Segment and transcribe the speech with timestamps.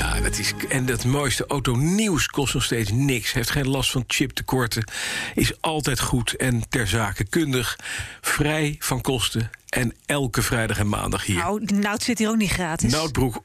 [0.00, 3.32] Ja, dat is, en dat mooiste autonieuws kost nog steeds niks.
[3.32, 4.84] Heeft geen last van chiptekorten.
[5.34, 7.78] Is altijd goed en ter zake kundig.
[8.20, 9.50] Vrij van kosten.
[9.68, 11.36] En elke vrijdag en maandag hier.
[11.36, 12.92] Nou, Nout zit hier ook niet gratis.
[12.92, 13.42] Noutbroek.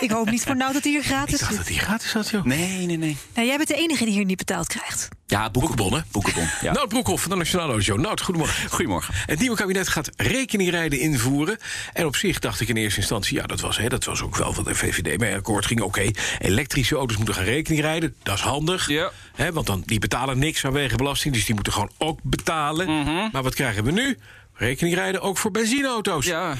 [0.00, 1.56] Ik hoop niet voor Nout dat hij hier Ik gratis dacht zit.
[1.58, 2.44] dat hij gratis had, joh.
[2.44, 3.16] Nee, nee, nee.
[3.34, 5.08] Nou, jij bent de enige die hier niet betaald krijgt.
[5.26, 6.00] Ja, Boekenbon, hè?
[6.10, 6.46] Boekenbon.
[6.60, 6.72] Ja.
[6.72, 7.96] Nout Broekhoff van de Nationale Auto.
[7.96, 8.70] Nout, goedemorgen.
[8.70, 9.14] Goedemorgen.
[9.26, 11.58] Het nieuwe kabinet gaat rekeningrijden invoeren.
[11.92, 14.36] En op zich dacht ik in eerste instantie, ja, dat was, hè, dat was ook
[14.36, 15.80] wel wat de VVD mee akkoord ging.
[15.80, 18.14] Oké, elektrische auto's moeten gaan rekening rijden.
[18.22, 18.88] Dat is handig.
[18.88, 19.10] Ja.
[19.34, 21.34] Hè, want dan, die betalen niks vanwege belasting.
[21.34, 22.86] Dus die moeten gewoon ook betalen.
[23.00, 23.28] Mhm.
[23.32, 24.18] Maar wat krijgen we nu?
[24.58, 26.26] Rekening rijden ook voor benzineauto's.
[26.26, 26.54] Ja,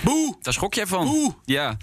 [0.00, 0.36] Boe!
[0.42, 1.06] daar schrok jij van.
[1.08, 1.32] Oeh.
[1.44, 1.76] Ja.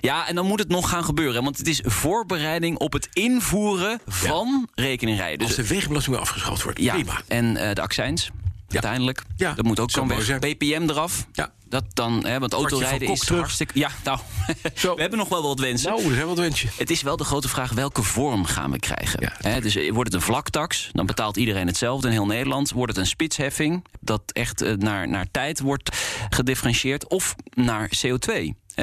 [0.00, 1.44] ja, en dan moet het nog gaan gebeuren.
[1.44, 5.46] Want het is voorbereiding op het invoeren van rekeningrijden.
[5.46, 6.78] Als Dus, de wegenbelasting weer afgeschaft wordt.
[6.80, 7.20] ja, Prima.
[7.28, 8.30] en eh, de accijns.
[8.68, 9.22] Uiteindelijk.
[9.36, 10.38] Ja, dat moet ook zo weg.
[10.38, 11.26] BPM eraf.
[11.32, 11.52] Ja.
[11.68, 13.38] Dat dan, hè, want autorijden is terug.
[13.38, 13.78] hartstikke...
[13.78, 14.18] Ja, nou,
[14.74, 14.94] Zo.
[14.94, 15.90] we hebben nog wel wat wensen.
[15.90, 16.68] Nou, is wel wat wensje.
[16.76, 19.20] Het is wel de grote vraag welke vorm gaan we krijgen.
[19.20, 19.50] Ja.
[19.50, 22.70] Hè, dus eh, wordt het een vlaktax, dan betaalt iedereen hetzelfde in heel Nederland.
[22.70, 25.96] Wordt het een spitsheffing, dat echt eh, naar, naar tijd wordt
[26.30, 28.32] gedifferentieerd, of naar CO2.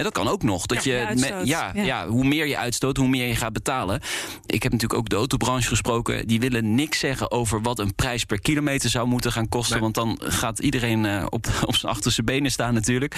[0.04, 0.66] Dat kan ook nog.
[0.66, 1.84] Dat Ja, je me- ja, Ja.
[1.84, 2.08] ja.
[2.08, 4.02] hoe meer je uitstoot, hoe meer je gaat betalen.
[4.46, 6.28] Ik heb natuurlijk ook de autobranche gesproken.
[6.28, 9.74] Die willen niks zeggen over wat een prijs per kilometer zou moeten gaan kosten.
[9.74, 9.82] Nee.
[9.82, 13.16] Want dan gaat iedereen eh, op, op zijn achterste benen staan natuurlijk.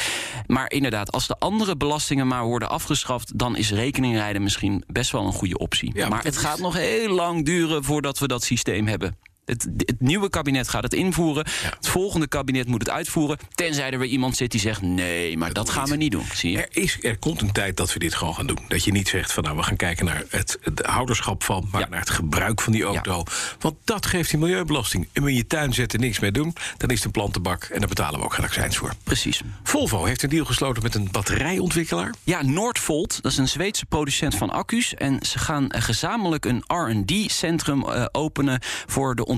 [0.48, 3.38] Maar inderdaad, als de andere belastingen maar worden afgeschaft...
[3.40, 5.92] dan is rekeningrijden misschien best wel een goede optie.
[5.94, 9.18] Ja, maar het gaat nog heel lang duren voordat we dat systeem hebben.
[9.48, 11.46] Het, het nieuwe kabinet gaat het invoeren.
[11.76, 13.38] Het volgende kabinet moet het uitvoeren.
[13.56, 15.92] Tenzij er weer iemand zit die zegt: nee, maar dat, gaan niet.
[15.92, 16.26] we niet doen.
[16.34, 16.58] Zie je?
[16.58, 18.60] Er, is, er komt een tijd dat we dit gewoon gaan doen.
[18.68, 21.82] Dat je niet zegt van nou, we gaan kijken naar het, het houderschap van, maar
[21.82, 21.88] Ja.
[21.90, 23.24] naar het gebruik van die auto.
[23.60, 25.08] Want dat geeft die milieubelasting.
[25.14, 27.88] En in je tuin zetten, niks mee doen, dan is het een plantenbak en daar
[27.90, 28.94] betalen we ook geen accijns voor.
[29.04, 29.42] Precies.
[29.64, 32.14] Volvo heeft een deal gesloten met een batterijontwikkelaar.
[32.24, 34.94] Ja, Noordvolt, dat is een Zweedse producent van accu's.
[34.94, 39.36] En ze gaan eh, gezamenlijk een RD-centrum openen voor de ontwikkeling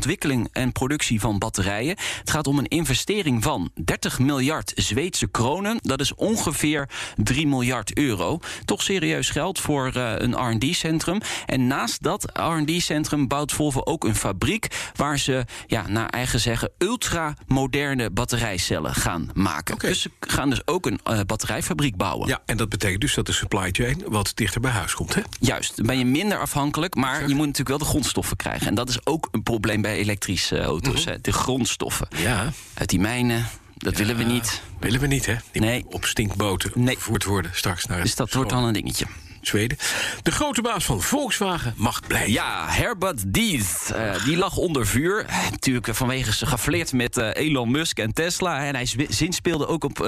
[0.52, 1.96] en productie van batterijen.
[2.20, 5.78] Het gaat om een investering van 30 miljard Zweedse kronen.
[5.82, 8.40] Dat is ongeveer 3 miljard euro.
[8.66, 11.22] Toch serieus geld voor eh, een RD-centrum.
[11.46, 16.72] En naast dat RD-centrum bouwt Volvo ook een fabriek waar ze, ja, naar eigen zeggen,
[16.78, 19.80] ultra-moderne batterijcellen gaan maken.
[19.80, 22.28] Dus ze gaan dus ook een eh, batterijfabriek bouwen.
[22.28, 25.16] Ja, en dat betekent dus dat de supply chain wat dichter bij huis komt.
[25.16, 25.22] Hè?
[25.40, 28.68] Juist, dan ben je minder afhankelijk, maar je moet natuurlijk wel de grondstoffen krijgen.
[28.68, 32.08] En dat is ook een probleem bij elektrische auto's, hè, de grondstoffen.
[32.16, 34.62] Ja, Uit die mijnen, dat willen we niet.
[34.80, 35.36] willen we niet, hè?
[35.52, 35.86] Die Nee.
[35.90, 36.96] op stinkboten Nee.
[36.96, 39.06] vervoerd worden straks naar Dus dat wordt dan een dingetje.
[39.50, 42.32] De grote baas van Volkswagen mag blijven.
[42.32, 45.26] Ja, Herbert Dies, eh, die lag onder vuur.
[45.26, 48.66] Eh, Natuurlijk eh, vanwege zijn gefleerd met Elon Musk en Tesla.
[48.66, 50.00] En hij zinspeelde ook op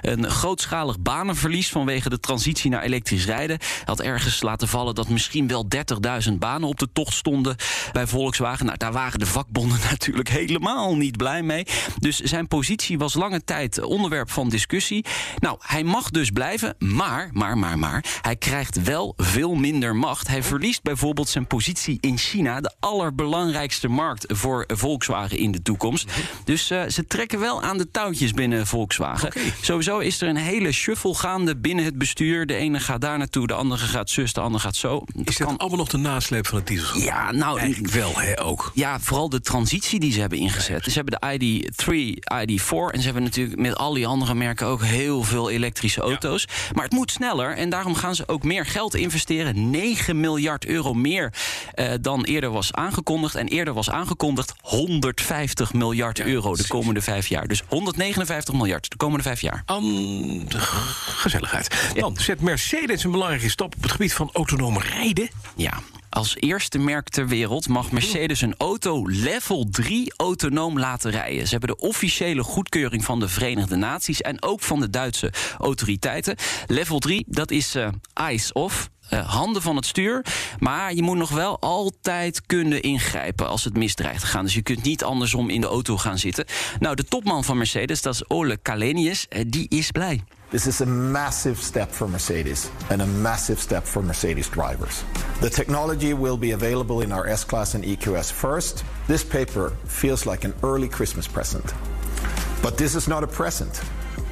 [0.00, 1.68] een grootschalig banenverlies...
[1.68, 3.58] vanwege de transitie naar elektrisch rijden.
[3.58, 5.66] Hij had ergens laten vallen dat misschien wel
[6.28, 7.56] 30.000 banen op de tocht stonden
[7.92, 8.66] bij Volkswagen.
[8.66, 11.66] Nou, daar waren de vakbonden natuurlijk helemaal niet blij mee.
[11.98, 15.04] Dus zijn positie was lange tijd onderwerp van discussie.
[15.38, 18.04] Nou, hij mag dus blijven, maar, maar, maar, maar...
[18.22, 20.28] hij krijgt wel veel minder macht.
[20.28, 22.60] Hij verliest bijvoorbeeld zijn positie in China...
[22.60, 26.10] de allerbelangrijkste markt voor Volkswagen in de toekomst.
[26.44, 29.32] Dus eh, ze trekken wel aan de touwtjes binnen Volkswagen.
[29.60, 32.46] Sowieso is er een hele shuffle gaande binnen het bestuur.
[32.46, 35.04] De ene gaat daar naartoe, de andere gaat zus, de andere gaat zo.
[35.24, 36.98] Is dat allemaal nog de nasleep van het diesel?
[36.98, 38.70] Ja, nou, Eigenlijk wel, hè, ook.
[38.74, 40.84] ja, vooral de transitie die ze hebben ingezet.
[40.84, 44.82] Ze hebben de ID3, ID4 en ze hebben natuurlijk met al die andere merken ook
[44.84, 46.46] heel veel elektrische auto's.
[46.74, 49.70] Maar het moet sneller en daarom gaan ze ook meer geld investeren.
[49.70, 51.32] 9 miljard euro meer
[51.74, 53.34] eh, dan eerder was aangekondigd.
[53.34, 57.46] En eerder was aangekondigd 150 miljard euro de komende vijf jaar.
[57.46, 59.62] Dus 159 miljard de komende vijf jaar.
[60.48, 61.92] De gezelligheid.
[61.94, 65.28] Dan zet Mercedes een belangrijke stap op het gebied van autonome rijden.
[65.56, 65.72] Ja.
[66.10, 71.44] Als eerste merk ter wereld mag Mercedes een auto level 3 autonoom laten rijden.
[71.44, 76.36] Ze hebben de officiële goedkeuring van de Verenigde Naties en ook van de Duitse autoriteiten.
[76.66, 78.90] Level 3, dat is eh eyes off.
[79.08, 80.24] eh, handen van het stuur.
[80.58, 84.44] Maar je moet nog wel altijd kunnen ingrijpen als het misdreigt te gaan.
[84.44, 86.44] Dus je kunt niet andersom in de auto gaan zitten.
[86.78, 90.22] Nou, de topman van Mercedes, dat is Ole Kalenius, eh, die is blij.
[90.50, 95.04] This is a massive step for Mercedes and a massive step for Mercedes drivers.
[95.42, 98.82] The technology will be available in our S Class and EQS first.
[99.06, 101.74] This paper feels like an early Christmas present.
[102.62, 103.82] But this is not a present.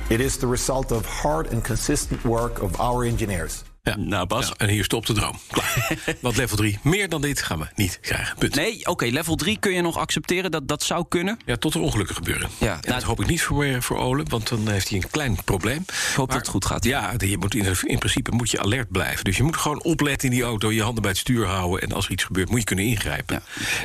[0.08, 3.64] It is the result of hard and consistent work of our engineers.
[3.86, 3.96] Ja.
[3.96, 4.52] Nou, Bas.
[4.56, 5.38] En hier stopt de droom.
[5.50, 5.98] Klaar.
[6.20, 8.38] Want level 3, meer dan dit gaan we niet krijgen.
[8.38, 8.54] Punt.
[8.54, 10.50] Nee, oké, level 3 kun je nog accepteren.
[10.50, 11.38] Dat, dat zou kunnen.
[11.44, 12.48] Ja, tot er ongelukken gebeuren.
[12.58, 14.98] Ja, En nou- dat hoop ik niet voor, eh, voor Ole, want dan heeft hij
[14.98, 15.84] een klein probleem.
[15.86, 16.84] Ik hoop dat het goed gaat.
[16.84, 19.24] Ja, je moet in, in principe moet je alert blijven.
[19.24, 21.80] Dus je moet gewoon opletten in die auto, je handen bij het stuur houden...
[21.80, 23.42] en als er iets gebeurt, moet je kunnen ingrijpen.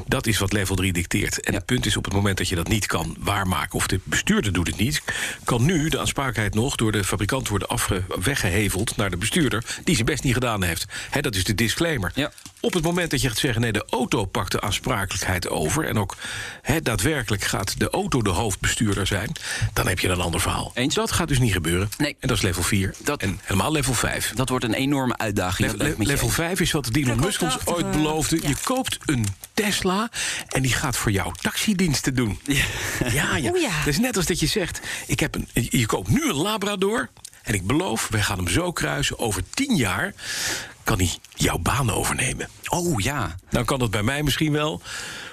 [0.08, 1.40] Dat is wat level 3 dicteert.
[1.42, 3.76] En het punt is, op het moment dat je dat niet kan waarmaken...
[3.78, 5.02] of de bestuurder doet het niet...
[5.44, 8.96] kan nu de aansprakelijkheid nog door de fabrikant worden afge, weggeheveld...
[8.98, 10.86] naar de bestuurder, die zijn best niet gedaan heeft.
[11.10, 12.12] Hè, dat is de disclaimer.
[12.16, 12.32] Ja.
[12.60, 13.62] Op het moment dat je gaat zeggen...
[13.62, 15.86] nee, de auto pakt de aansprakelijkheid over...
[15.88, 16.18] en ook
[16.62, 19.32] hè, daadwerkelijk gaat de auto de hoofdbestuurder zijn...
[19.74, 20.72] dan heb je een ander verhaal.
[20.74, 20.96] Eens.
[20.96, 21.90] Dat gaat dus niet gebeuren.
[21.98, 22.16] Nee.
[22.20, 22.94] En dat is level 4.
[23.04, 24.32] Dat- En helemaal level 5.
[24.36, 25.60] Dat wordt een enorme uitdaging.
[25.60, 26.36] Level, dat ben ik met je level eens.
[26.36, 28.40] 5 is wat Elon Musk ons ooit eh, beloofde.
[28.42, 28.48] ja.
[28.48, 30.10] Je koopt een Tesla
[30.48, 32.40] en die gaat voor jou taxidiensten doen.
[32.46, 33.52] Ja, ja.
[33.52, 33.78] O ja.
[33.78, 37.10] Dat is net als dat je zegt, ik heb een, je koopt nu een Labrador...
[37.44, 40.14] en ik beloof, wij gaan hem zo kruisen, over 10 jaar...
[40.98, 42.48] kan hij jouw baan overnemen.
[42.70, 43.36] Oh ja.
[43.50, 44.82] Nou kan dat bij mij misschien wel.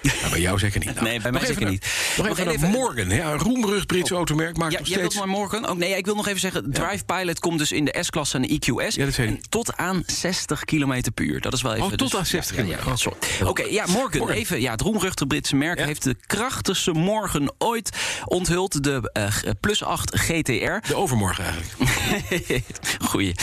[0.02, 0.94] Maar bij jou zeker niet.
[0.94, 1.86] Nou, Nee, bij mij zeker naar- niet.
[2.16, 3.08] Nog Nog even, Morgan.
[3.08, 5.14] Ja, een roemrucht Brits automerk maakt Ja, nog jij steeds...
[5.14, 5.70] wilt maar morgen.
[5.70, 8.42] Oh, nee, ik wil nog even zeggen: Drive Pilot komt dus in de S-klasse en
[8.42, 8.94] de EQS.
[8.94, 9.18] Ja, dat
[9.48, 11.40] tot aan 60 km per uur.
[11.40, 11.84] Dat is wel even.
[11.84, 13.18] Oh, tot dus- aan 60 ja, sorry.
[13.42, 13.48] Oh.
[13.48, 14.18] Oké, ja, Morgan.
[14.18, 14.36] Morgan.
[14.36, 18.84] Even, ja, het roemruchte Britse merk heeft de krachtigste morgen ooit onthuld.
[18.84, 20.88] De eh, Plus 8 GTR.
[20.88, 22.62] De overmorgen eigenlijk.
[23.10, 23.34] Goeie.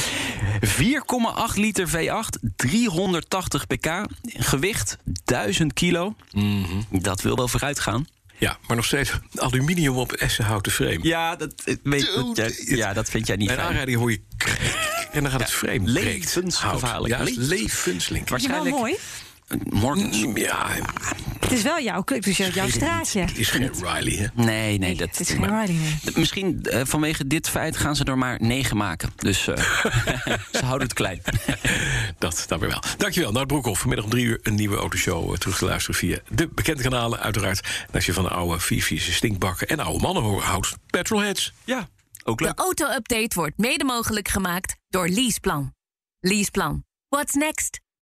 [0.62, 6.16] 4,8 liter V8, 380 pk, gewicht 1000 kilo.
[6.32, 6.64] Mhm.
[6.90, 8.08] Dat wil wel vooruit gaan.
[8.38, 11.00] Ja, maar nog steeds aluminium op essenhouten frame.
[11.02, 13.68] Ja, dat, eh, weet, dat, jij- ja, dat vind jij niet En fijn.
[13.68, 14.22] aanrijding hoor je...
[15.12, 17.14] En dan gaat het frame levensgevaarlijk.
[17.14, 18.30] Ja, levenslink.
[18.32, 18.96] Is je wel Waarschijnlijk- mooi?
[19.70, 20.24] Morgens.
[20.26, 20.68] Mm, Ja,
[21.46, 23.20] Het is wel jouw, dus jouw, jouw straatje.
[23.20, 24.44] het is geen Riley, hè?
[24.44, 26.14] Nee, nee, dat het is geen Riley meer.
[26.16, 29.10] Misschien eh, vanwege dit feit gaan ze er maar negen maken.
[29.16, 29.58] Dus eh,
[30.60, 31.22] ze houden het klein.
[32.18, 32.84] Dat dan weer wel.
[32.98, 33.32] Dankjewel.
[33.32, 33.80] Nout Broekhoff.
[33.80, 37.20] Vanmiddag om drie uur een nieuwe autoshow eh, terug te luisteren via de bekende kanalen
[37.20, 37.60] uiteraard.
[37.88, 41.54] En als je van de oude vieze stinkbakken en oude mannen houdt, petrolheads.
[41.64, 41.88] Ja,
[42.24, 45.74] ook De auto-update wordt mede mogelijk gemaakt door Leaseplan.
[46.20, 46.84] Leaseplan.
[47.10, 47.85] What's next?